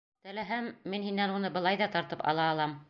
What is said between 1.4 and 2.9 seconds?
былай ҙа тартып ала алам!